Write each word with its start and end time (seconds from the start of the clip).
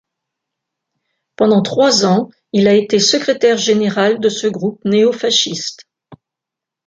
Pendant 1.35 1.61
trois 1.61 2.07
ans, 2.07 2.31
il 2.53 2.67
a 2.67 2.73
été 2.73 2.97
secrétaire 2.97 3.57
général 3.57 4.19
de 4.19 4.29
ce 4.29 4.47
groupe 4.47 4.83
néofasciste. 4.83 5.85